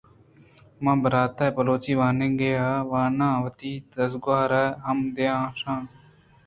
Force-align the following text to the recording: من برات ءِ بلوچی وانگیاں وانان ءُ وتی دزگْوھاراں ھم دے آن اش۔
من 0.83 0.97
برات 1.03 1.37
ءِ 1.45 1.55
بلوچی 1.55 1.93
وانگیاں 2.01 2.73
وانان 2.91 3.35
ءُ 3.37 3.41
وتی 3.43 3.71
دزگْوھاراں 3.93 4.69
ھم 4.85 4.97
دے 5.15 5.25
آن 5.35 5.43
اش۔ 5.49 5.61